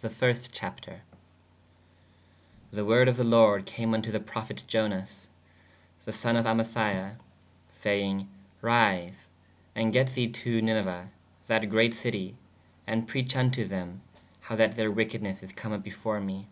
[0.00, 1.02] The first Chapter.
[2.70, 5.26] The worde of the lorde came vn to the prophete Ionas
[6.06, 7.16] [the] sonne of Amithai
[7.70, 8.26] sayenge:
[8.62, 9.26] ryse
[9.56, 11.08] & gett the to Niniue
[11.46, 12.36] that greate citie
[12.70, 13.98] & preach vn to thē/
[14.40, 16.48] how that theyr wekednesse is come vpp before me.